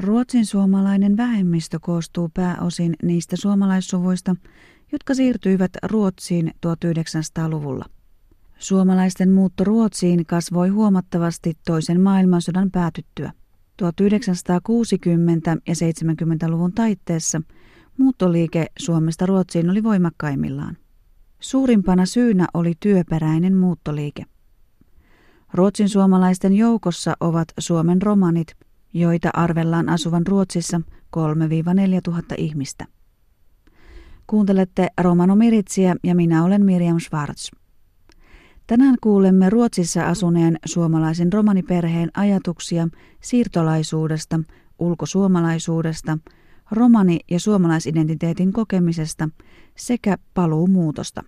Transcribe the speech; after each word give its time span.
Ruotsin 0.00 0.46
suomalainen 0.46 1.16
vähemmistö 1.16 1.78
koostuu 1.80 2.30
pääosin 2.34 2.96
niistä 3.02 3.36
suomalaissuvuista, 3.36 4.36
jotka 4.92 5.14
siirtyivät 5.14 5.70
Ruotsiin 5.82 6.52
1900-luvulla. 6.66 7.84
Suomalaisten 8.58 9.32
muutto 9.32 9.64
Ruotsiin 9.64 10.26
kasvoi 10.26 10.68
huomattavasti 10.68 11.54
toisen 11.66 12.00
maailmansodan 12.00 12.70
päätyttyä. 12.70 13.32
1960- 13.82 13.86
ja 15.66 15.74
70-luvun 15.74 16.72
taitteessa 16.72 17.42
muuttoliike 17.98 18.66
Suomesta 18.78 19.26
Ruotsiin 19.26 19.70
oli 19.70 19.82
voimakkaimmillaan. 19.82 20.76
Suurimpana 21.40 22.06
syynä 22.06 22.46
oli 22.54 22.72
työperäinen 22.80 23.56
muuttoliike. 23.56 24.24
Ruotsin 25.54 25.88
suomalaisten 25.88 26.52
joukossa 26.52 27.16
ovat 27.20 27.48
Suomen 27.58 28.02
romanit, 28.02 28.65
joita 29.00 29.30
arvellaan 29.32 29.88
asuvan 29.88 30.26
Ruotsissa 30.26 30.80
3-4 31.16 31.20
tuhatta 32.04 32.34
ihmistä. 32.38 32.84
Kuuntelette 34.26 34.88
Romano 35.00 35.36
Miritsiä 35.36 35.96
ja 36.04 36.14
minä 36.14 36.44
olen 36.44 36.64
Miriam 36.64 37.00
Schwartz. 37.00 37.50
Tänään 38.66 38.96
kuulemme 39.00 39.50
Ruotsissa 39.50 40.06
asuneen 40.06 40.58
suomalaisen 40.64 41.32
romaniperheen 41.32 42.10
ajatuksia 42.14 42.88
siirtolaisuudesta, 43.20 44.40
ulkosuomalaisuudesta, 44.78 46.18
romani- 46.70 47.20
ja 47.30 47.40
suomalaisidentiteetin 47.40 48.52
kokemisesta 48.52 49.28
sekä 49.76 50.18
paluumuutosta. 50.34 51.24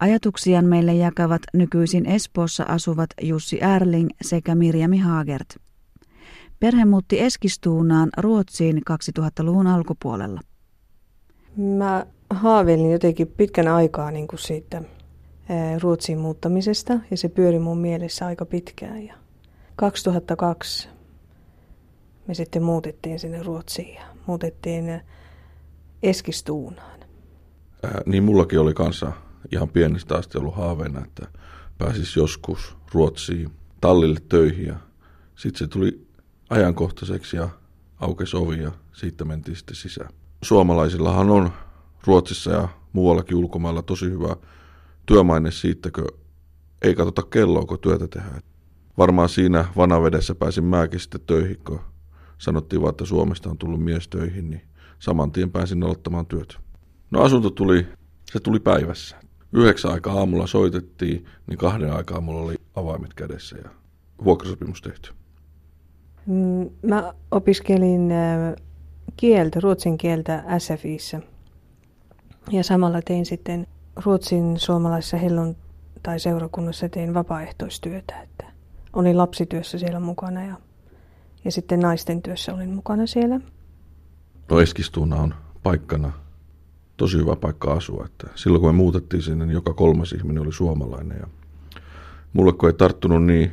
Ajatuksiaan 0.00 0.64
meille 0.64 0.94
jakavat 0.94 1.42
nykyisin 1.54 2.06
Espoossa 2.06 2.64
asuvat 2.68 3.10
Jussi 3.22 3.58
Erling 3.62 4.08
sekä 4.22 4.54
Mirjami 4.54 4.98
Haagert. 4.98 5.56
Perhe 6.62 6.84
muutti 6.84 7.20
Eskistuunaan 7.20 8.10
Ruotsiin 8.16 8.82
2000-luvun 8.90 9.66
alkupuolella. 9.66 10.40
Mä 11.56 12.06
haaveilin 12.30 12.92
jotenkin 12.92 13.28
pitkän 13.28 13.68
aikaa 13.68 14.10
niin 14.10 14.28
kuin 14.28 14.38
siitä 14.38 14.82
Ruotsiin 15.82 16.18
muuttamisesta 16.18 16.98
ja 17.10 17.16
se 17.16 17.28
pyöri 17.28 17.58
mun 17.58 17.78
mielessä 17.78 18.26
aika 18.26 18.44
pitkään. 18.44 19.06
Ja 19.06 19.14
2002 19.76 20.88
me 22.28 22.34
sitten 22.34 22.62
muutettiin 22.62 23.18
sinne 23.18 23.42
Ruotsiin 23.42 23.94
ja 23.94 24.02
muutettiin 24.26 25.00
Eskistuunaan. 26.02 27.00
Äh, 27.84 27.90
niin 28.06 28.24
mullakin 28.24 28.60
oli 28.60 28.74
kanssa 28.74 29.12
ihan 29.52 29.68
pienestä 29.68 30.16
asti 30.16 30.38
ollut 30.38 30.56
haaveena, 30.56 31.04
että 31.04 31.26
pääsis 31.78 32.16
joskus 32.16 32.76
Ruotsiin 32.92 33.50
tallille 33.80 34.20
töihin 34.28 34.66
ja 34.66 34.76
sitten 35.36 35.58
se 35.58 35.66
tuli 35.66 36.11
ajankohtaiseksi 36.50 37.36
ja 37.36 37.48
aukesi 38.00 38.36
ovi 38.36 38.62
ja 38.62 38.72
siitä 38.92 39.24
mentiin 39.24 39.56
sitten 39.56 39.76
sisään. 39.76 40.10
Suomalaisillahan 40.42 41.30
on 41.30 41.52
Ruotsissa 42.06 42.50
ja 42.50 42.68
muuallakin 42.92 43.36
ulkomailla 43.36 43.82
tosi 43.82 44.04
hyvä 44.04 44.36
työmaine 45.06 45.50
siitä, 45.50 45.90
kun 45.90 46.18
ei 46.82 46.94
katsota 46.94 47.22
kelloa, 47.22 47.66
kun 47.66 47.78
työtä 47.78 48.08
tehdään. 48.08 48.40
Varmaan 48.98 49.28
siinä 49.28 49.64
vanavedessä 49.76 50.34
pääsin 50.34 50.64
mäkin 50.64 51.00
sitten 51.00 51.20
töihin, 51.20 51.58
kun 51.66 51.80
sanottiin 52.38 52.82
vaan, 52.82 52.90
että 52.90 53.04
Suomesta 53.04 53.50
on 53.50 53.58
tullut 53.58 53.84
mies 53.84 54.08
töihin, 54.08 54.50
niin 54.50 54.62
saman 54.98 55.32
tien 55.32 55.50
pääsin 55.50 55.82
aloittamaan 55.82 56.26
työt. 56.26 56.58
No 57.10 57.22
asunto 57.22 57.50
tuli, 57.50 57.86
se 58.32 58.40
tuli 58.40 58.60
päivässä. 58.60 59.16
Yhdeksän 59.52 59.92
aikaa 59.92 60.18
aamulla 60.18 60.46
soitettiin, 60.46 61.26
niin 61.46 61.58
kahden 61.58 61.92
aikaa 61.92 62.20
mulla 62.20 62.40
oli 62.40 62.56
avaimet 62.74 63.14
kädessä 63.14 63.56
ja 63.64 63.70
vuokrasopimus 64.24 64.82
tehty. 64.82 65.12
Mm, 66.26 66.70
mä 66.82 67.12
opiskelin 67.30 68.12
äh, 68.12 68.54
kieltä, 69.16 69.60
ruotsin 69.60 69.98
kieltä 69.98 70.44
SFIssä. 70.58 71.20
Ja 72.50 72.64
samalla 72.64 73.02
tein 73.02 73.26
sitten 73.26 73.66
Ruotsin 74.04 74.58
suomalaisessa 74.58 75.16
hellun 75.16 75.56
tai 76.02 76.20
seurakunnassa 76.20 76.88
tein 76.88 77.14
vapaaehtoistyötä. 77.14 78.20
Että 78.22 78.52
olin 78.92 79.18
lapsityössä 79.18 79.78
siellä 79.78 80.00
mukana 80.00 80.44
ja, 80.44 80.56
ja 81.44 81.52
sitten 81.52 81.80
naisten 81.80 82.22
työssä 82.22 82.54
olin 82.54 82.74
mukana 82.74 83.06
siellä. 83.06 83.40
No 84.50 84.60
Eskistuuna 84.60 85.16
on 85.16 85.34
paikkana 85.62 86.12
tosi 86.96 87.18
hyvä 87.18 87.36
paikka 87.36 87.72
asua. 87.72 88.04
Että 88.04 88.26
silloin 88.34 88.60
kun 88.60 88.68
me 88.68 88.76
muutettiin 88.76 89.22
sinne, 89.22 89.46
niin 89.46 89.54
joka 89.54 89.74
kolmas 89.74 90.12
ihminen 90.12 90.42
oli 90.42 90.52
suomalainen. 90.52 91.18
Ja 91.20 91.26
mulle 92.32 92.52
kun 92.52 92.68
ei 92.68 92.72
tarttunut 92.72 93.24
niin 93.24 93.52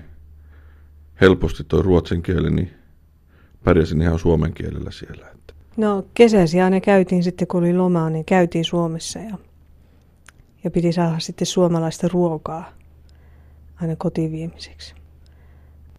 helposti 1.21 1.63
tuo 1.67 1.81
ruotsin 1.81 2.21
kieli, 2.21 2.51
niin 2.51 2.71
pärjäsin 3.63 4.01
ihan 4.01 4.19
suomen 4.19 4.53
kielellä 4.53 4.91
siellä. 4.91 5.25
Että. 5.27 5.53
No 5.77 6.05
kesäisiä 6.13 6.65
aina 6.65 6.81
käytiin 6.81 7.23
sitten, 7.23 7.47
kun 7.47 7.63
oli 7.63 7.73
lomaa, 7.73 8.09
niin 8.09 8.25
käytiin 8.25 8.65
Suomessa 8.65 9.19
ja, 9.19 9.37
ja 10.63 10.71
piti 10.71 10.91
saada 10.91 11.19
sitten 11.19 11.47
suomalaista 11.47 12.07
ruokaa 12.07 12.73
aina 13.81 13.95
kotiin 13.95 14.31
viemiseksi. 14.31 14.95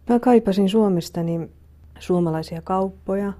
Mä 0.09 0.19
kaipasin 0.19 0.69
Suomesta 0.69 1.23
niin 1.23 1.51
suomalaisia 1.99 2.61
kauppoja 2.61 3.33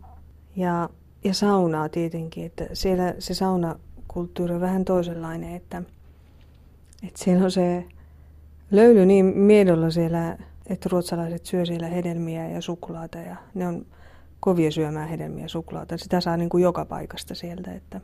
ja, 0.56 0.90
ja 1.24 1.34
saunaa 1.34 1.90
tietenkin, 1.90 2.46
että 2.46 2.68
siellä 2.74 3.16
se 3.19 3.34
saunakulttuuri 3.34 4.53
on 4.53 4.62
vähän 4.62 4.86
toisenlainen, 4.86 5.56
että, 5.56 5.84
että 7.08 7.24
siellä 7.24 7.44
on 7.44 7.52
se 7.52 7.86
löyly 8.72 9.06
niin 9.06 9.25
miedolla 9.25 9.92
siellä 9.92 10.38
että 10.71 10.89
ruotsalaiset 10.91 11.45
syö 11.45 11.65
siellä 11.65 11.87
hedelmiä 11.87 12.49
ja 12.49 12.61
suklaata 12.61 13.17
ja 13.17 13.35
ne 13.53 13.67
on 13.67 13.85
kovia 14.39 14.71
syömään 14.71 15.09
hedelmiä 15.09 15.43
ja 15.43 15.49
suklaata. 15.49 15.97
Sitä 15.97 16.21
saa 16.21 16.37
niin 16.37 16.49
kuin 16.49 16.63
joka 16.63 16.85
paikasta 16.85 17.35
sieltä. 17.35 17.73
Että. 17.73 18.01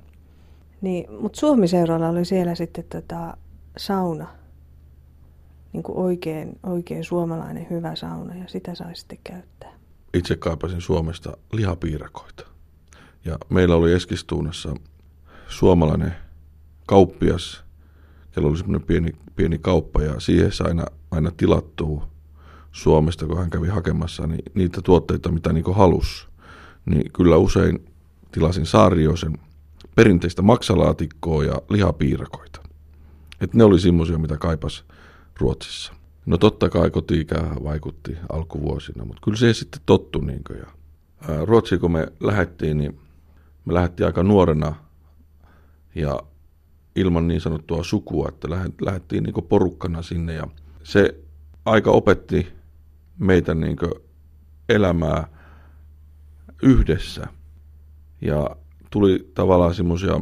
Niin, 0.81 1.11
mutta 1.21 1.39
Suomiseuralla 1.39 2.09
oli 2.09 2.25
siellä 2.25 2.55
sitten 2.55 2.83
tota 2.83 3.37
sauna, 3.77 4.27
niin 5.73 5.83
kuin 5.83 5.97
oikein, 5.97 6.59
oikein 6.63 7.03
suomalainen 7.03 7.67
hyvä 7.69 7.95
sauna 7.95 8.35
ja 8.35 8.47
sitä 8.47 8.75
sai 8.75 8.95
sitten 8.95 9.19
käyttää. 9.23 9.73
Itse 10.13 10.35
kaipasin 10.35 10.81
Suomesta 10.81 11.37
lihapiirakoita. 11.51 12.47
Ja 13.25 13.37
meillä 13.49 13.75
oli 13.75 13.93
Eskistuunassa 13.93 14.75
suomalainen 15.47 16.13
kauppias, 16.85 17.63
kello 18.31 18.49
oli 18.49 18.57
semmoinen 18.57 18.87
pieni, 18.87 19.11
pieni 19.35 19.59
kauppa 19.59 20.01
ja 20.03 20.19
siihen 20.19 20.51
aina, 20.63 20.85
aina 21.11 21.31
tilattua 21.37 22.07
Suomesta, 22.77 23.25
kun 23.27 23.37
hän 23.37 23.49
kävi 23.49 23.67
hakemassa 23.67 24.27
niin 24.27 24.43
niitä 24.53 24.81
tuotteita, 24.81 25.31
mitä 25.31 25.53
niin 25.53 25.75
halus, 25.75 26.27
niin 26.85 27.11
kyllä 27.11 27.37
usein 27.37 27.85
tilasin 28.31 28.65
Saariosen 28.65 29.37
perinteistä 29.95 30.41
maksalaatikkoa 30.41 31.43
ja 31.43 31.61
lihapiirakoita. 31.69 32.61
Et 33.41 33.53
ne 33.53 33.63
oli 33.63 33.79
semmoisia, 33.79 34.17
mitä 34.17 34.37
kaipas 34.37 34.85
Ruotsissa. 35.39 35.93
No 36.25 36.37
totta 36.37 36.69
kai 36.69 36.89
kotiikää 36.89 37.55
vaikutti 37.63 38.17
alkuvuosina, 38.29 39.05
mutta 39.05 39.21
kyllä 39.23 39.37
se 39.37 39.53
sitten 39.53 39.81
tottu. 39.85 40.21
Niin 40.21 40.41
ja 40.59 40.67
Ruotsiin 41.45 41.81
kun 41.81 41.91
me 41.91 42.07
lähdettiin, 42.19 42.77
niin 42.77 42.99
me 43.65 43.73
lähdettiin 43.73 44.07
aika 44.07 44.23
nuorena 44.23 44.75
ja 45.95 46.19
ilman 46.95 47.27
niin 47.27 47.41
sanottua 47.41 47.83
sukua, 47.83 48.29
että 48.29 48.49
lähdettiin 48.81 49.23
niin 49.23 49.45
porukkana 49.49 50.01
sinne 50.01 50.33
ja 50.33 50.47
se 50.83 51.15
aika 51.65 51.91
opetti 51.91 52.56
meitä 53.19 53.55
niin 53.55 53.77
elämää 54.69 55.27
yhdessä. 56.63 57.27
Ja 58.21 58.55
tuli 58.89 59.31
tavallaan 59.33 59.73
semmoisia 59.73 60.21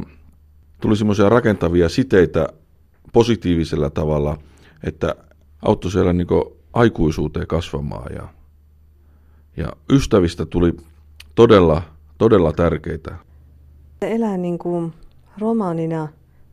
tuli 0.80 0.96
semmoisia 0.96 1.28
rakentavia 1.28 1.88
siteitä 1.88 2.48
positiivisella 3.12 3.90
tavalla, 3.90 4.38
että 4.82 5.14
auttoi 5.62 5.90
siellä 5.90 6.12
niin 6.12 6.26
aikuisuuteen 6.72 7.46
kasvamaan 7.46 8.14
ja, 8.14 8.28
ja 9.56 9.72
ystävistä 9.92 10.46
tuli 10.46 10.76
todella, 11.34 11.82
todella 12.18 12.52
tärkeitä. 12.52 13.16
Elää 14.02 14.36
niin 14.36 14.58
kuin 14.58 14.92
romaanina, 15.38 16.08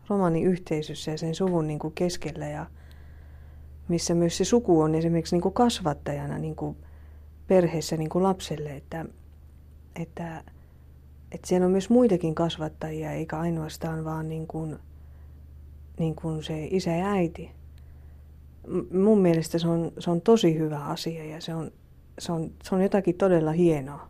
romaaniyhteisössä 0.10 1.12
ja 1.12 1.18
sen 1.18 1.36
suvun 1.36 1.68
niin 1.68 1.80
kuin 1.80 1.94
keskellä 1.94 2.48
ja 2.48 2.66
missä 3.94 4.16
myös 4.16 4.38
se 4.38 4.45
suku 4.45 4.81
on 4.81 4.95
esimerkiksi 4.95 5.36
niin 5.36 5.42
kuin 5.42 5.54
kasvattajana 5.54 6.38
niin 6.38 6.56
kuin 6.56 6.78
perheessä 7.48 7.98
niin 7.98 8.10
kuin 8.10 8.24
lapselle, 8.24 8.69
että, 8.69 9.06
että, 9.95 10.44
että 11.31 11.48
siellä 11.48 11.66
on 11.66 11.72
myös 11.72 11.90
muitakin 11.90 12.36
kasvattajia, 12.36 13.12
eikä 13.12 13.40
ainoastaan 13.40 14.06
vaan 14.06 14.30
niin 14.30 14.48
kuin, 14.48 14.80
niin 16.00 16.16
kuin 16.16 16.44
se 16.44 16.68
isä 16.72 16.92
ja 16.92 17.12
äiti. 17.12 17.51
Mun 18.94 19.19
mielestä 19.22 19.60
se 19.60 19.68
on, 19.68 19.92
se 20.00 20.12
on 20.12 20.22
tosi 20.22 20.57
hyvä 20.60 20.80
asia 20.80 21.25
ja 21.25 21.42
se 21.42 21.56
on, 21.56 21.72
se, 22.19 22.31
on, 22.31 22.51
se 22.63 22.75
on 22.75 22.84
jotakin 22.84 23.16
todella 23.16 23.51
hienoa. 23.51 24.10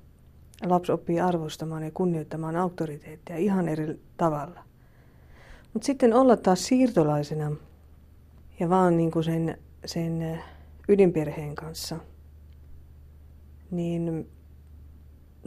Lapsi 0.65 0.91
oppii 0.91 1.19
arvostamaan 1.19 1.83
ja 1.83 1.91
kunnioittamaan 1.93 2.55
auktoriteettia 2.55 3.37
ihan 3.37 3.67
eri 3.67 3.99
tavalla. 4.17 4.63
Mutta 5.73 5.85
sitten 5.85 6.13
olla 6.13 6.37
taas 6.37 6.65
siirtolaisena– 6.65 7.51
ja 8.59 8.69
vaan 8.69 8.97
niin 8.97 9.11
kuin 9.11 9.23
sen, 9.23 9.57
sen 9.85 10.39
ydinperheen 10.89 11.55
kanssa, 11.55 11.99
niin 13.71 14.29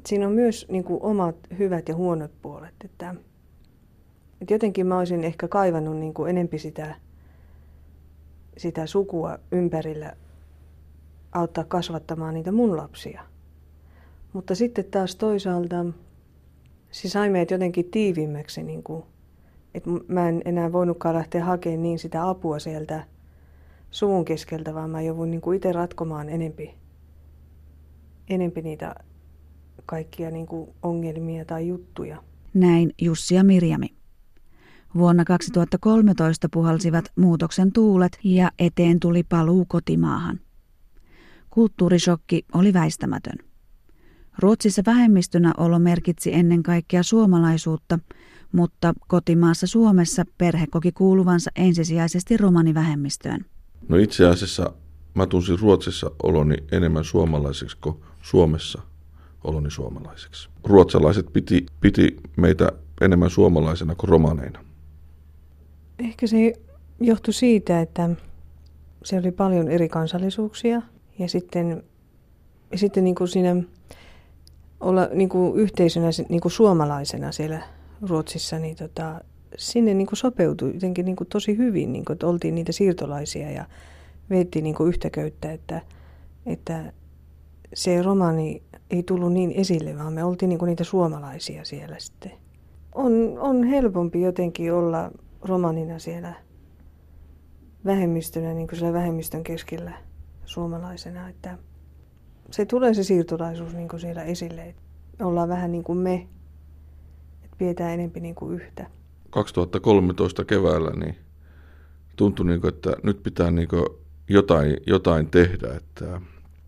siinä 0.06 0.26
on 0.26 0.32
myös 0.32 0.66
niin 0.70 0.84
kuin 0.84 1.02
omat 1.02 1.36
hyvät 1.58 1.88
ja 1.88 1.94
huonot 1.94 2.30
puolet. 2.42 2.74
Että, 2.84 3.14
että 4.40 4.54
jotenkin 4.54 4.86
mä 4.86 4.98
olisin 4.98 5.24
ehkä 5.24 5.48
kaivannut 5.48 5.96
niin 5.96 6.14
kuin 6.14 6.30
enempi 6.30 6.58
sitä, 6.58 6.94
sitä 8.56 8.86
sukua 8.86 9.38
ympärillä 9.52 10.12
auttaa 11.32 11.64
kasvattamaan 11.64 12.34
niitä 12.34 12.52
mun 12.52 12.76
lapsia. 12.76 13.22
Mutta 14.32 14.54
sitten 14.54 14.84
taas 14.84 15.16
toisaalta 15.16 15.84
se 16.90 17.08
sai 17.08 17.30
meidät 17.30 17.50
jotenkin 17.50 17.90
tiivimmäksi, 17.90 18.62
niin 18.62 18.82
kuin, 18.82 19.04
että 19.74 19.90
mä 20.08 20.28
en 20.28 20.42
enää 20.44 20.72
voinutkaan 20.72 21.14
lähteä 21.14 21.44
hakemaan 21.44 21.82
niin 21.82 21.98
sitä 21.98 22.28
apua 22.28 22.58
sieltä 22.58 23.04
suvun 23.90 24.24
keskeltä, 24.24 24.74
vaan 24.74 24.90
mä 24.90 25.00
jouduin 25.00 25.30
niin 25.30 25.54
itse 25.56 25.72
ratkomaan 25.72 26.28
enempi, 26.28 26.74
enempi 28.28 28.62
niitä 28.62 28.94
kaikkia 29.86 30.30
niin 30.30 30.46
kuin 30.46 30.70
ongelmia 30.82 31.44
tai 31.44 31.68
juttuja. 31.68 32.22
Näin 32.54 32.92
Jussi 33.00 33.34
ja 33.34 33.44
Mirjami. 33.44 33.88
Vuonna 34.94 35.24
2013 35.24 36.48
puhalsivat 36.52 37.04
muutoksen 37.16 37.72
tuulet 37.72 38.18
ja 38.24 38.50
eteen 38.58 39.00
tuli 39.00 39.22
paluu 39.22 39.64
kotimaahan. 39.68 40.40
Kulttuurishokki 41.50 42.44
oli 42.54 42.72
väistämätön. 42.72 43.38
Ruotsissa 44.38 44.82
vähemmistönä 44.86 45.52
olo 45.56 45.78
merkitsi 45.78 46.34
ennen 46.34 46.62
kaikkea 46.62 47.02
suomalaisuutta, 47.02 47.98
mutta 48.52 48.94
kotimaassa 49.08 49.66
Suomessa 49.66 50.24
perhe 50.38 50.66
koki 50.66 50.92
kuuluvansa 50.92 51.50
ensisijaisesti 51.56 52.36
romanivähemmistöön. 52.36 53.44
No 53.88 53.96
itse 53.96 54.26
asiassa 54.26 54.72
mä 55.14 55.26
tunsin 55.26 55.58
Ruotsissa 55.58 56.10
oloni 56.22 56.56
enemmän 56.72 57.04
suomalaiseksi 57.04 57.76
kuin 57.80 57.96
Suomessa 58.22 58.82
oloni 59.44 59.70
suomalaiseksi. 59.70 60.48
Ruotsalaiset 60.64 61.26
piti, 61.32 61.66
piti 61.80 62.16
meitä 62.36 62.72
enemmän 63.00 63.30
suomalaisena 63.30 63.94
kuin 63.94 64.08
romaneina. 64.08 64.64
Ehkä 65.98 66.26
se 66.26 66.52
johtui 67.00 67.34
siitä, 67.34 67.80
että 67.80 68.10
se 69.04 69.18
oli 69.18 69.32
paljon 69.32 69.68
eri 69.68 69.88
kansallisuuksia 69.88 70.82
ja 71.18 71.28
sitten, 71.28 71.82
ja 72.72 72.78
sitten 72.78 73.04
niin 73.04 73.14
kuin 73.14 73.28
siinä 73.28 73.56
olla 74.80 75.08
niin 75.12 75.28
kuin 75.28 75.60
yhteisönä 75.60 76.08
niin 76.28 76.40
kuin 76.40 76.52
suomalaisena 76.52 77.32
siellä 77.32 77.62
Ruotsissa, 78.02 78.58
niin 78.58 78.76
tota, 78.76 79.20
sinne 79.56 79.94
niin 79.94 80.06
kuin 80.06 80.16
sopeutui 80.16 80.74
jotenkin 80.74 81.04
niin 81.04 81.16
kuin 81.16 81.28
tosi 81.28 81.56
hyvin, 81.56 81.92
niin 81.92 82.04
kuin, 82.04 82.14
että 82.14 82.26
oltiin 82.26 82.54
niitä 82.54 82.72
siirtolaisia 82.72 83.50
ja 83.50 83.64
veettiin 84.30 84.62
niin 84.62 84.74
kuin 84.74 84.88
yhtä 84.88 85.10
köyttä, 85.10 85.52
että, 85.52 85.82
että 86.46 86.92
se 87.74 88.02
romani 88.02 88.62
ei 88.90 89.02
tullut 89.02 89.32
niin 89.32 89.52
esille, 89.52 89.98
vaan 89.98 90.12
me 90.12 90.24
oltiin 90.24 90.48
niin 90.48 90.58
kuin 90.58 90.66
niitä 90.66 90.84
suomalaisia 90.84 91.64
siellä 91.64 91.96
sitten. 91.98 92.32
On, 92.94 93.38
on 93.38 93.64
helpompi 93.64 94.20
jotenkin 94.20 94.72
olla 94.72 95.10
romanina 95.42 95.98
siellä 95.98 96.34
vähemmistönä, 97.84 98.54
niin 98.54 98.68
kuin 98.68 98.78
siellä 98.78 98.92
vähemmistön 98.92 99.44
keskellä 99.44 99.92
suomalaisena, 100.44 101.28
että 101.28 101.58
se 102.50 102.66
tulee 102.66 102.94
se 102.94 103.02
siirtolaisuus 103.02 103.74
niin 103.74 103.88
kuin 103.88 104.00
siellä 104.00 104.22
esille, 104.22 104.62
että 104.62 104.82
ollaan 105.26 105.48
vähän 105.48 105.72
niin 105.72 105.84
kuin 105.84 105.98
me, 105.98 106.26
että 107.44 107.56
pidetään 107.58 107.94
enempi 107.94 108.20
niin 108.20 108.34
kuin 108.34 108.54
yhtä. 108.54 108.90
2013 109.30 110.44
keväällä 110.44 110.90
niin 110.90 111.16
tuntui, 112.16 112.46
niin 112.46 112.60
kuin, 112.60 112.74
että 112.74 112.96
nyt 113.02 113.22
pitää 113.22 113.50
niin 113.50 113.68
kuin 113.68 113.86
jotain, 114.28 114.76
jotain 114.86 115.30
tehdä, 115.30 115.74
että, 115.74 116.20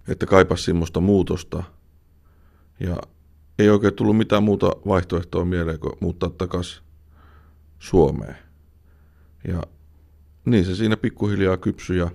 että 0.08 0.26
kaipasi 0.26 0.64
semmoista 0.64 1.00
muutosta. 1.00 1.62
Ja 2.80 2.96
ei 3.58 3.70
oikein 3.70 3.94
tullut 3.94 4.16
mitään 4.16 4.42
muuta 4.42 4.72
vaihtoehtoa 4.86 5.44
mieleen 5.44 5.80
kuin 5.80 5.92
muuttaa 6.00 6.30
takaisin 6.30 6.82
Suomeen. 7.78 8.36
Ja 9.48 9.62
niin 10.44 10.64
se 10.64 10.74
siinä 10.74 10.96
pikkuhiljaa 10.96 11.56
kypsyi 11.56 11.98
ja 11.98 12.10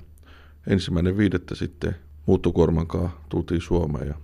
ensimmäinen 0.67 1.17
viidettä 1.17 1.55
sitten 1.55 1.95
muuttokuormankaan 2.25 3.09
tultiin 3.29 3.61
Suomeen 3.61 4.07
ja 4.07 4.15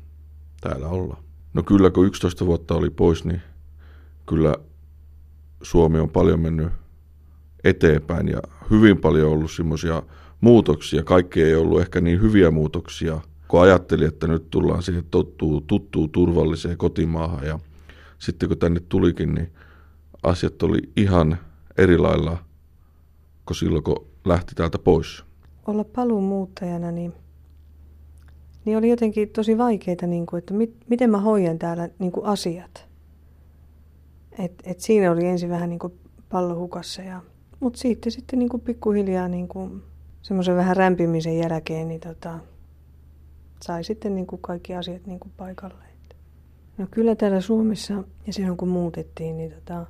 täällä 0.62 0.88
ollaan. 0.88 1.24
No 1.54 1.64
kyllä, 1.64 1.90
kun 1.90 2.08
11 2.08 2.46
vuotta 2.46 2.76
oli 2.76 2.90
pois, 2.90 3.26
niin 3.26 3.42
kyllä 4.26 4.56
Suomi 5.62 6.00
on 6.00 6.10
paljon 6.10 6.40
mennyt 6.40 6.70
eteenpäin 7.64 8.28
ja 8.28 8.42
hyvin 8.70 8.98
paljon 8.98 9.32
ollut 9.32 9.52
semmoisia 9.52 10.04
muutoksia. 10.42 11.04
Kaikki 11.04 11.44
ei 11.44 11.56
ollut 11.56 11.82
ehkä 11.82 12.02
niin 12.02 12.22
hyviä 12.22 12.52
muutoksia, 12.52 13.22
kun 13.48 13.62
ajatteli, 13.62 14.06
että 14.06 14.28
nyt 14.28 14.50
tullaan 14.50 14.84
siihen 14.84 15.04
tottuu, 15.12 15.62
tuttuu 15.62 16.08
turvalliseen 16.08 16.78
kotimaahan. 16.78 17.46
Ja 17.46 17.60
sitten 18.20 18.50
kun 18.50 18.58
tänne 18.58 18.80
tulikin, 18.90 19.36
niin 19.36 19.52
asiat 20.24 20.64
oli 20.64 20.80
ihan 20.96 21.38
eri 21.78 21.98
lailla 21.98 22.38
kuin 23.46 23.58
silloin, 23.58 23.84
kun 23.84 24.08
lähti 24.26 24.56
täältä 24.56 24.78
pois. 24.78 25.24
Olla 25.68 25.84
paluumuuttajana, 25.84 26.92
niin, 26.92 27.14
niin 28.66 28.78
oli 28.78 28.90
jotenkin 28.90 29.30
tosi 29.30 29.58
vaikeita, 29.58 30.08
niin 30.08 30.26
kuin, 30.26 30.38
että 30.38 30.54
mit, 30.54 30.76
miten 30.90 31.10
mä 31.10 31.18
hoidan 31.18 31.60
täällä 31.60 31.90
niin 32.00 32.12
kuin 32.12 32.26
asiat. 32.26 32.89
Et, 34.40 34.54
et 34.64 34.80
siinä 34.80 35.12
oli 35.12 35.26
ensin 35.26 35.50
vähän 35.50 35.70
niin 35.70 35.80
kuin 35.80 36.00
pallo 36.30 36.56
hukassa. 36.56 37.02
Ja, 37.02 37.22
mutta 37.60 37.80
siitä 37.80 38.10
sitten 38.10 38.40
niin 38.40 38.50
kuin 38.50 38.62
pikkuhiljaa 38.62 39.28
niin 39.28 39.48
kuin 39.48 39.84
semmoisen 40.22 40.56
vähän 40.56 40.78
rämpimisen 40.78 41.38
jälkeen 41.38 41.88
niin 41.88 42.02
tota, 42.02 42.40
sai 43.62 43.84
sitten 43.84 44.16
niin 44.16 44.28
kuin 44.28 44.42
kaikki 44.42 44.76
asiat 44.76 45.06
niin 45.06 45.20
kuin 45.20 45.32
paikalleen. 45.38 45.90
No 46.80 46.88
kyllä 46.92 47.16
täällä 47.16 47.42
Suomessa 47.42 48.04
ja 48.28 48.34
silloin 48.34 48.58
kun 48.58 48.68
muutettiin, 48.68 49.38
niin 49.38 49.52
tota, 49.52 49.86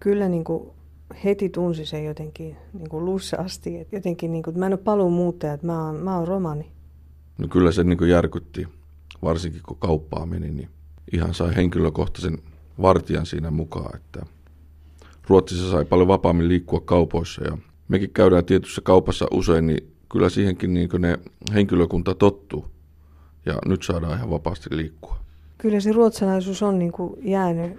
kyllä 0.00 0.28
niin 0.28 0.44
kuin 0.44 0.70
heti 1.24 1.48
tunsi 1.48 1.86
se 1.86 2.02
jotenkin 2.02 2.56
niin 2.72 2.88
kuin 2.88 3.04
lussa 3.04 3.36
asti. 3.36 3.80
Että 3.80 3.96
jotenkin 3.96 4.32
niin 4.32 4.42
kuin, 4.42 4.58
mä 4.58 4.66
en 4.66 4.72
ole 4.72 4.80
paluun 4.80 5.12
muuttaja, 5.12 5.52
että 5.52 5.66
mä 5.66 5.86
oon, 5.86 5.96
mä 5.96 6.18
oon 6.18 6.28
romani. 6.28 6.72
No 7.38 7.48
kyllä 7.48 7.72
se 7.72 7.84
niin 7.84 7.98
kuin 7.98 8.10
järkytti, 8.10 8.68
varsinkin 9.22 9.62
kun 9.68 9.76
kauppaa 9.80 10.26
meni, 10.26 10.50
niin 10.50 10.68
ihan 11.12 11.34
sai 11.34 11.56
henkilökohtaisen 11.56 12.38
vartijan 12.82 13.26
siinä 13.26 13.50
mukaan, 13.50 13.96
että 13.96 14.26
Ruotsissa 15.28 15.70
sai 15.70 15.84
paljon 15.84 16.08
vapaammin 16.08 16.48
liikkua 16.48 16.80
kaupoissa 16.80 17.44
ja 17.44 17.58
mekin 17.88 18.10
käydään 18.10 18.44
tietyssä 18.44 18.80
kaupassa 18.84 19.26
usein, 19.30 19.66
niin 19.66 19.92
kyllä 20.08 20.28
siihenkin 20.28 20.74
niin 20.74 20.88
ne 20.98 21.18
henkilökunta 21.54 22.14
tottuu 22.14 22.66
ja 23.46 23.54
nyt 23.66 23.82
saadaan 23.82 24.16
ihan 24.16 24.30
vapaasti 24.30 24.76
liikkua. 24.76 25.16
Kyllä 25.58 25.80
se 25.80 25.92
ruotsalaisuus 25.92 26.62
on 26.62 26.78
niin 26.78 26.92
kuin 26.92 27.14
jäänyt 27.22 27.78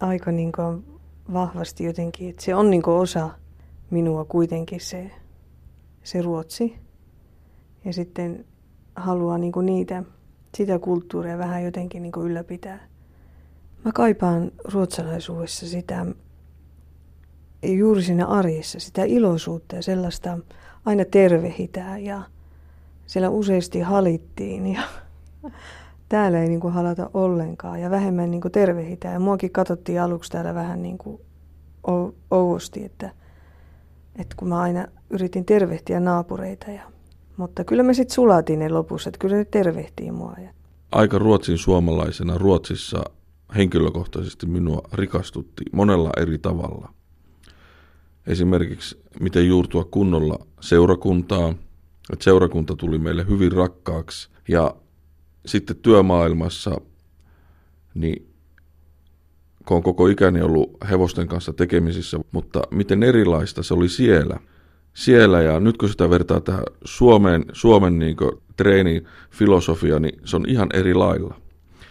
aika 0.00 0.32
niin 0.32 0.52
kuin 0.52 0.84
vahvasti 1.32 1.84
jotenkin, 1.84 2.30
että 2.30 2.44
se 2.44 2.54
on 2.54 2.70
niin 2.70 2.82
kuin 2.82 2.96
osa 2.96 3.30
minua 3.90 4.24
kuitenkin 4.24 4.80
se, 4.80 5.10
se 6.04 6.22
ruotsi. 6.22 6.76
Ja 7.84 7.92
sitten 7.92 8.44
haluaa 8.96 9.38
niin 9.38 9.52
kuin 9.52 9.66
niitä, 9.66 10.02
sitä 10.56 10.78
kulttuuria 10.78 11.38
vähän 11.38 11.64
jotenkin 11.64 12.02
niin 12.02 12.12
kuin 12.12 12.26
ylläpitää. 12.26 12.88
Mä 13.84 13.92
kaipaan 13.92 14.52
ruotsalaisuudessa 14.72 15.68
sitä 15.68 16.06
juuri 17.62 18.02
siinä 18.02 18.26
arjessa, 18.26 18.80
sitä 18.80 19.04
iloisuutta 19.04 19.76
ja 19.76 19.82
sellaista 19.82 20.38
aina 20.84 21.04
tervehitään 21.04 22.04
ja 22.04 22.22
siellä 23.06 23.28
useasti 23.28 23.80
halittiin 23.80 24.66
ja 24.66 24.82
täällä 26.08 26.42
ei 26.42 26.48
niin 26.48 26.60
kuin 26.60 26.74
halata 26.74 27.10
ollenkaan 27.14 27.80
ja 27.80 27.90
vähemmän 27.90 28.30
niin 28.30 28.40
kuin 28.40 28.52
tervehitään. 28.52 29.14
Ja 29.14 29.20
muakin 29.20 29.50
katsottiin 29.50 30.02
aluksi 30.02 30.30
täällä 30.30 30.54
vähän 30.54 30.82
niin 30.82 30.98
kuin 30.98 31.20
ouosti, 32.30 32.84
että, 32.84 33.10
että 34.16 34.36
kun 34.38 34.48
mä 34.48 34.60
aina 34.60 34.86
yritin 35.10 35.44
tervehtiä 35.44 36.00
naapureita. 36.00 36.70
Ja, 36.70 36.82
mutta 37.36 37.64
kyllä 37.64 37.82
me 37.82 37.94
sitten 37.94 38.14
sulatiin 38.14 38.58
ne 38.58 38.68
lopussa, 38.68 39.08
että 39.08 39.18
kyllä 39.18 39.36
ne 39.36 39.44
tervehtii 39.44 40.10
mua. 40.10 40.36
Aika 40.92 41.18
ruotsin 41.18 41.58
suomalaisena 41.58 42.38
Ruotsissa 42.38 43.04
henkilökohtaisesti 43.56 44.46
minua 44.46 44.82
rikastutti 44.92 45.64
monella 45.72 46.10
eri 46.16 46.38
tavalla. 46.38 46.92
Esimerkiksi 48.26 49.02
miten 49.20 49.48
juurtua 49.48 49.84
kunnolla 49.84 50.46
seurakuntaa, 50.60 51.54
että 52.12 52.24
seurakunta 52.24 52.76
tuli 52.76 52.98
meille 52.98 53.26
hyvin 53.28 53.52
rakkaaksi 53.52 54.28
ja 54.48 54.74
sitten 55.46 55.76
työmaailmassa, 55.76 56.80
niin 57.94 58.28
kun 59.66 59.76
on 59.76 59.82
koko 59.82 60.06
ikäni 60.06 60.42
ollut 60.42 60.76
hevosten 60.90 61.28
kanssa 61.28 61.52
tekemisissä, 61.52 62.20
mutta 62.32 62.62
miten 62.70 63.02
erilaista 63.02 63.62
se 63.62 63.74
oli 63.74 63.88
siellä. 63.88 64.40
Siellä 64.94 65.42
ja 65.42 65.60
nyt 65.60 65.76
kun 65.76 65.88
sitä 65.88 66.10
vertaa 66.10 66.40
tähän 66.40 66.62
Suomen, 66.84 67.44
Suomen 67.52 67.98
niin 67.98 68.16
treenifilosofia, 68.56 69.98
niin 69.98 70.20
se 70.24 70.36
on 70.36 70.44
ihan 70.48 70.68
eri 70.74 70.94
lailla. 70.94 71.34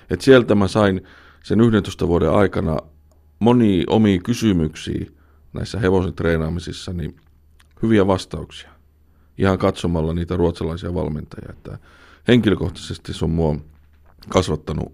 Et 0.10 0.22
sieltä 0.22 0.56
mä 0.56 0.68
sain 0.68 1.02
sen 1.48 1.62
11 1.62 2.08
vuoden 2.08 2.32
aikana 2.32 2.77
moni 3.39 3.84
omiin 3.89 4.24
kysymyksiin 4.24 5.18
näissä 5.54 5.80
hevosen 5.80 6.13
treenaamisissa, 6.13 6.94
niin 6.94 7.16
hyviä 7.84 8.08
vastauksia. 8.08 8.70
Ihan 9.38 9.58
katsomalla 9.58 10.13
niitä 10.13 10.38
ruotsalaisia 10.38 10.94
valmentajia. 10.94 11.50
Että 11.50 11.77
henkilökohtaisesti 12.27 13.13
se 13.13 13.25
on 13.25 13.32
mua 13.32 13.56
kasvattanut 14.30 14.94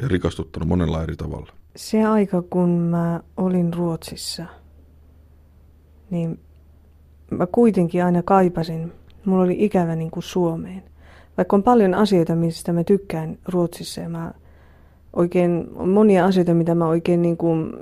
ja 0.00 0.08
rikastuttanut 0.08 0.68
monella 0.68 1.02
eri 1.02 1.16
tavalla. 1.16 1.52
Se 1.76 2.04
aika, 2.04 2.42
kun 2.42 2.70
mä 2.70 3.20
olin 3.36 3.74
Ruotsissa, 3.74 4.46
niin 6.10 6.40
mä 7.30 7.46
kuitenkin 7.46 8.04
aina 8.04 8.22
kaipasin, 8.22 8.92
mulla 9.24 9.44
oli 9.44 9.56
ikävä 9.58 9.96
niin 9.96 10.10
kuin 10.10 10.22
Suomeen. 10.22 10.82
Vaikka 11.36 11.56
on 11.56 11.62
paljon 11.62 11.94
asioita, 11.94 12.34
mistä 12.34 12.72
mä 12.72 12.84
tykkään 12.84 13.38
Ruotsissa 13.48 14.00
ja 14.00 14.08
mä 14.08 14.32
oikein, 15.16 15.68
on 15.74 15.88
monia 15.88 16.24
asioita, 16.24 16.54
mitä 16.54 16.74
mä 16.74 16.86
oikein 16.86 17.22
niin 17.22 17.36
kuin 17.36 17.72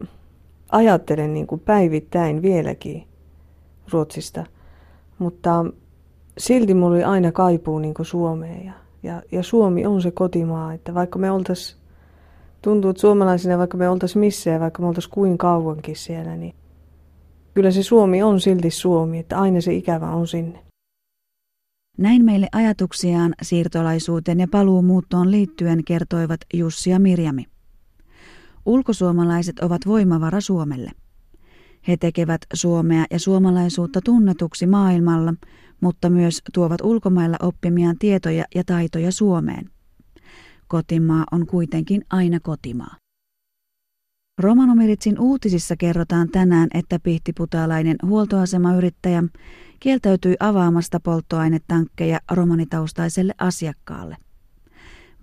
ajattelen 0.72 1.34
niin 1.34 1.46
kuin 1.46 1.60
päivittäin 1.60 2.42
vieläkin 2.42 3.04
Ruotsista. 3.92 4.46
Mutta 5.18 5.64
silti 6.38 6.74
mulla 6.74 6.94
oli 6.94 7.04
aina 7.04 7.32
kaipuu 7.32 7.78
niin 7.78 7.94
kuin 7.94 8.06
Suomeen 8.06 8.64
ja, 8.64 8.72
ja, 9.02 9.22
ja 9.32 9.42
Suomi 9.42 9.86
on 9.86 10.02
se 10.02 10.10
kotimaa, 10.10 10.72
että 10.72 10.94
vaikka 10.94 11.18
me 11.18 11.30
oltais, 11.30 11.76
tuntuu, 12.62 12.90
että 12.90 13.00
suomalaisina 13.00 13.58
vaikka 13.58 13.76
me 13.76 13.88
oltais 13.88 14.16
missä 14.16 14.50
ja 14.50 14.60
vaikka 14.60 14.82
me 14.82 14.88
oltais 14.88 15.08
kuin 15.08 15.38
kauankin 15.38 15.96
siellä, 15.96 16.36
niin 16.36 16.54
kyllä 17.54 17.70
se 17.70 17.82
Suomi 17.82 18.22
on 18.22 18.40
silti 18.40 18.70
Suomi, 18.70 19.18
että 19.18 19.40
aina 19.40 19.60
se 19.60 19.72
ikävä 19.72 20.10
on 20.10 20.26
sinne. 20.26 20.63
Näin 21.98 22.24
meille 22.24 22.48
ajatuksiaan 22.52 23.34
siirtolaisuuteen 23.42 24.40
ja 24.40 24.48
paluumuuttoon 24.50 25.30
liittyen 25.30 25.84
kertoivat 25.84 26.40
Jussi 26.54 26.90
ja 26.90 26.98
Mirjami. 26.98 27.44
Ulkosuomalaiset 28.66 29.58
ovat 29.58 29.80
voimavara 29.86 30.40
Suomelle. 30.40 30.90
He 31.88 31.96
tekevät 31.96 32.40
Suomea 32.54 33.04
ja 33.10 33.18
suomalaisuutta 33.18 34.00
tunnetuksi 34.04 34.66
maailmalla, 34.66 35.34
mutta 35.80 36.10
myös 36.10 36.42
tuovat 36.52 36.80
ulkomailla 36.80 37.36
oppimiaan 37.42 37.98
tietoja 37.98 38.44
ja 38.54 38.64
taitoja 38.64 39.12
Suomeen. 39.12 39.70
Kotimaa 40.68 41.24
on 41.32 41.46
kuitenkin 41.46 42.04
aina 42.10 42.40
kotimaa. 42.40 43.03
Romanomiritsin 44.38 45.20
uutisissa 45.20 45.76
kerrotaan 45.76 46.28
tänään, 46.28 46.68
että 46.74 46.98
pihtiputaalainen 47.02 47.96
huoltoasemayrittäjä 48.06 49.22
kieltäytyi 49.80 50.36
avaamasta 50.40 51.00
polttoainetankkeja 51.00 52.20
romanitaustaiselle 52.30 53.34
asiakkaalle. 53.38 54.16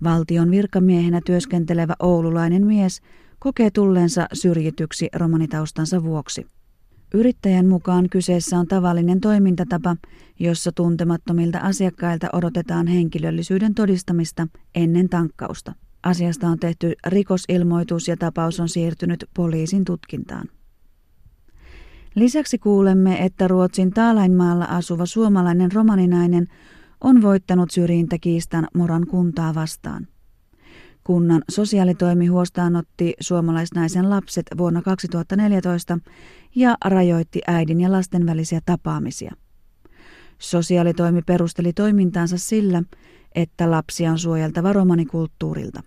Valtion 0.04 0.50
virkamiehenä 0.50 1.20
työskentelevä 1.26 1.94
oululainen 2.00 2.66
mies 2.66 3.00
kokee 3.38 3.70
tulleensa 3.70 4.26
syrjityksi 4.32 5.08
romanitaustansa 5.14 6.02
vuoksi. 6.02 6.46
Yrittäjän 7.14 7.66
mukaan 7.66 8.08
kyseessä 8.10 8.58
on 8.58 8.66
tavallinen 8.66 9.20
toimintatapa, 9.20 9.96
jossa 10.40 10.72
tuntemattomilta 10.72 11.58
asiakkailta 11.58 12.28
odotetaan 12.32 12.86
henkilöllisyyden 12.86 13.74
todistamista 13.74 14.48
ennen 14.74 15.08
tankkausta. 15.08 15.72
Asiasta 16.02 16.48
on 16.48 16.58
tehty 16.58 16.92
rikosilmoitus 17.06 18.08
ja 18.08 18.16
tapaus 18.16 18.60
on 18.60 18.68
siirtynyt 18.68 19.24
poliisin 19.34 19.84
tutkintaan. 19.84 20.48
Lisäksi 22.14 22.58
kuulemme, 22.58 23.24
että 23.24 23.48
Ruotsin 23.48 23.90
Taalainmaalla 23.90 24.64
asuva 24.64 25.06
suomalainen 25.06 25.72
romaninainen 25.72 26.46
on 27.00 27.22
voittanut 27.22 27.70
syrjintäkiistan 27.70 28.68
Moran 28.74 29.06
kuntaa 29.06 29.54
vastaan. 29.54 30.06
Kunnan 31.04 31.42
sosiaalitoimi 31.50 32.26
huostaanotti 32.26 33.14
suomalaisnaisen 33.20 34.10
lapset 34.10 34.46
vuonna 34.58 34.82
2014 34.82 35.98
ja 36.54 36.76
rajoitti 36.84 37.40
äidin 37.46 37.80
ja 37.80 37.92
lasten 37.92 38.26
välisiä 38.26 38.60
tapaamisia. 38.66 39.34
Sosiaalitoimi 40.38 41.22
perusteli 41.22 41.72
toimintaansa 41.72 42.38
sillä, 42.38 42.82
että 43.34 43.70
lapsia 43.70 44.10
on 44.10 44.18
suojeltava 44.18 44.72
romanikulttuurilta. 44.72 45.82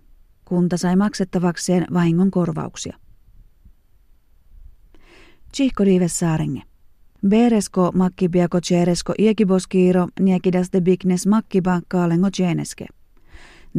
Kunta 0.46 0.78
sai 0.78 0.96
maksettavakseen 0.96 1.86
vahingon 1.94 2.32
korvauksia. 2.32 2.98
Chihko 5.54 5.86
dives 5.86 6.20
saarenge. 6.20 6.62
Beresko 7.30 7.92
makkibiako 7.94 8.62
cheresko 8.62 9.14
iekiboskiiro 9.20 10.08
niekidas 10.20 10.70
de 10.74 10.82
bignes 10.82 11.28
makkiba 11.28 11.82
kaalengo 11.88 12.30
cheneske. 12.32 12.86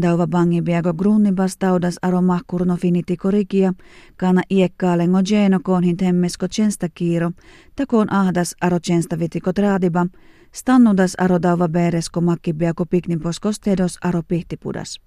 Dauva 0.02 0.26
bangi 0.26 0.62
biago 0.62 0.94
grunnibas 0.94 1.56
taudas 1.56 1.98
aro 2.02 2.22
mahkurno 2.22 2.76
finiti 2.76 3.16
korikia, 3.16 3.74
kana 4.16 4.42
iekkaalengo 4.50 5.22
geno 5.22 5.60
konhin 5.62 5.96
temmesko 5.96 6.48
chensta 6.48 6.88
kiiro, 6.88 7.30
takoon 7.76 8.12
ahdas 8.12 8.54
aro 8.60 8.78
chensta 8.80 9.18
vitiko 9.18 9.52
traadiba, 9.52 10.06
stannudas 10.52 11.14
aro 11.18 11.42
dauva 11.42 11.68
beresko 11.68 12.20
makkibiako 12.20 12.86
pikniposkos 12.86 13.60
tedos 13.60 13.98
aro 14.02 14.22
pihtipudas. 14.22 15.00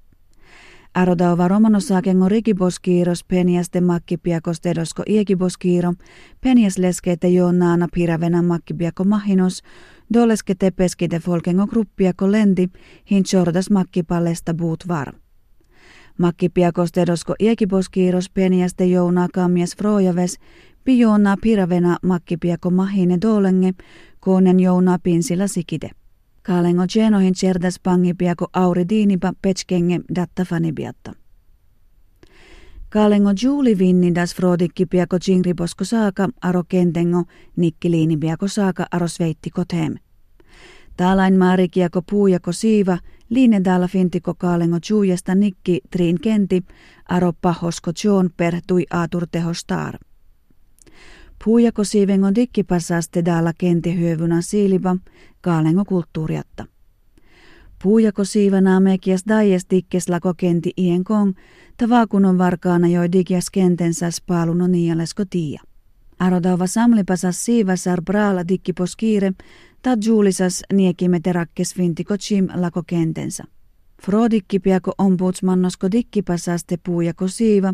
Arodauva 0.99 1.47
romanosakengo 1.47 2.29
rikiboskiiros 2.29 3.23
penias 3.23 3.69
de 3.73 3.81
makkipiakos 3.81 4.61
tedosko 4.61 5.03
iekiboskiiro, 5.09 5.93
penias 6.41 6.77
leskeete 6.77 7.29
joonnaana 7.29 7.87
piravena 7.93 8.41
makkipiako 8.41 9.03
mahinos, 9.03 9.63
doleske 10.13 10.55
tepeski 10.55 11.09
de 11.09 11.19
folkengo 11.19 11.67
gruppiako 11.67 12.31
lendi, 12.31 12.67
hin 13.11 13.23
chordas 13.23 13.69
makkipallesta 13.69 14.53
buut 14.53 14.87
var. 14.87 15.13
Makkipiakos 16.17 16.91
tedosko 16.91 17.35
iekiboskiiros 17.39 18.29
penias 18.29 18.75
de 18.77 18.85
jounaa 18.85 19.27
kammies 19.33 19.75
frojaves, 19.77 20.37
pijoonaa 20.83 21.35
piravena 21.41 21.97
makkipiako 22.03 22.71
mahine 22.71 23.17
dolenge, 23.21 23.71
koonen 24.19 24.59
jounaa 24.59 24.99
pinsillä 25.03 25.47
sikide. 25.47 25.89
Kaalengo 26.49 26.83
genohin 26.93 27.33
pangipiako 27.83 28.47
auri 28.53 28.89
diinipa 28.89 29.33
petskenge 29.41 29.99
datta 30.15 30.45
fanibiatta. 30.45 31.13
Kaalengo 32.89 33.29
juuli 33.41 33.79
vinnidas 33.79 34.35
frodikkipiako 34.35 35.17
jingribosko 35.27 35.85
saaka 35.85 36.29
aro 36.41 36.63
kentengo 36.63 37.23
nikkiliinipiako 37.55 38.47
saaka 38.47 38.85
aro 38.91 39.07
sveitti 39.07 39.49
kotem. 39.49 39.95
Taalain 40.97 41.37
maarikiako 41.37 42.01
puujako 42.09 42.51
siiva, 42.51 42.97
liine 43.29 43.61
täällä 43.61 43.87
fintiko 43.87 44.33
kaalengo 44.33 44.77
juujesta 44.89 45.35
nikki 45.35 45.81
triin 45.89 46.21
kenti, 46.21 46.63
aro 47.09 47.33
pahosko 47.41 47.91
John 48.03 48.29
per 48.37 48.61
tui 48.67 48.85
aatur 48.91 49.27
tehostar. 49.31 50.08
Puujako 51.43 51.83
siivengon 51.83 52.35
dikkipassaste 52.35 53.25
dalla 53.25 53.53
kenti 53.57 53.99
hyövynä 53.99 54.41
siilipa, 54.41 54.97
kaalengo 55.41 55.85
kulttuuriatta. 55.85 56.65
Puujako 57.83 58.25
siivanaa 58.25 58.79
mekias 58.79 59.23
daies 59.27 59.65
dikkes 59.69 60.09
lako 60.09 60.33
kenti 60.37 60.73
ien 60.77 61.03
kong, 61.03 61.33
tavakunon 61.77 62.37
varkaana 62.37 62.87
joi 62.87 63.11
dikias 63.11 63.49
kentensä 63.49 64.11
spaaluno 64.11 64.67
nialesko 64.67 65.23
tiia. 65.29 65.61
Arodauva 66.19 66.67
samlipasas 66.67 67.45
siivasar 67.45 68.01
braala 68.01 68.47
dikkipos 68.47 68.95
kiire, 68.95 69.33
ta 69.81 69.97
juulisas 70.05 70.63
niekime 70.73 71.19
terakkes 71.19 71.77
vintiko 71.77 72.17
chim 72.17 72.47
lako 72.53 72.83
kentensä. 72.87 73.43
Frodikki 74.01 74.59
piako 74.59 74.91
ombudsmannosko 74.97 75.91
dikkipasaste 75.91 76.77
puujako 76.85 77.27
siiva, 77.27 77.73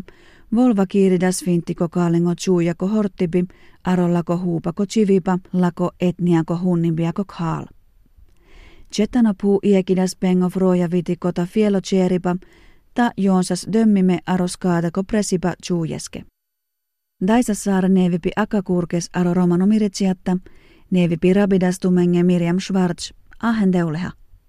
Volva 0.54 0.86
kiiridas 0.86 1.44
fintiko 1.44 1.88
kaalengo 1.88 2.34
chuujako 2.34 2.88
horttipi, 2.88 3.44
arollako 3.84 4.38
huupako 4.38 4.86
chivipa, 4.86 5.38
lako 5.52 5.90
etniako 6.00 6.58
hunninpiako 6.58 7.24
khaal. 7.24 7.66
Jetana 8.98 9.34
puu 9.40 9.60
iekidas 9.64 10.16
pengo 10.16 10.48
froja 10.50 10.90
vitikota 10.90 11.46
fielo 11.46 11.80
cheripa, 11.80 12.36
ta 12.94 13.10
joonsas 13.16 13.66
dömmime 13.72 14.18
aroskaadako 14.26 15.04
presipa 15.04 15.54
chuujeske. 15.62 16.24
Daisas 17.26 17.64
saara 17.64 17.88
nevipi 17.88 18.30
akakurkes 18.36 19.10
aro 19.12 19.34
romano 19.34 19.66
miritsiatta, 19.66 20.36
nevipi 20.90 21.32
rabidas 21.32 21.78
tumenge 21.78 22.22
Miriam 22.22 22.60
Schwarz, 22.60 23.10
ahen 23.42 23.72
deuleha. 23.72 24.10